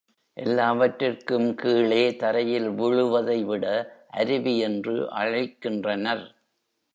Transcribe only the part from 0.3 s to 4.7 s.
எல்லாவற்றிற்கும் கீழே தரையில் விழுவதை வட அருவி